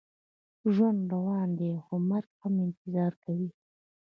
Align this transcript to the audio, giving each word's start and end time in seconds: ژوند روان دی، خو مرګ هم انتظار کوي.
ژوند 0.73 0.99
روان 1.11 1.49
دی، 1.59 1.71
خو 1.83 1.95
مرګ 2.09 2.29
هم 2.41 2.53
انتظار 2.65 3.11
کوي. 3.23 3.49